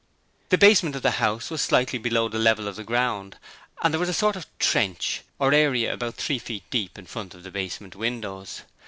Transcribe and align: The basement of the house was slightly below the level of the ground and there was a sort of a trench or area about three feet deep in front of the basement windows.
The 0.49 0.57
basement 0.57 0.95
of 0.95 1.03
the 1.03 1.11
house 1.21 1.51
was 1.51 1.61
slightly 1.61 1.99
below 1.99 2.27
the 2.27 2.39
level 2.39 2.67
of 2.67 2.75
the 2.75 2.83
ground 2.83 3.37
and 3.83 3.93
there 3.93 3.99
was 3.99 4.09
a 4.09 4.15
sort 4.15 4.35
of 4.35 4.45
a 4.45 4.47
trench 4.63 5.21
or 5.37 5.53
area 5.53 5.93
about 5.93 6.15
three 6.15 6.39
feet 6.39 6.63
deep 6.71 6.97
in 6.97 7.05
front 7.05 7.35
of 7.35 7.43
the 7.43 7.51
basement 7.51 7.95
windows. 7.95 8.63